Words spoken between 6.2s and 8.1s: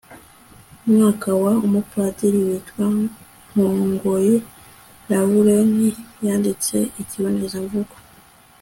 yanditse ikibonezamvugo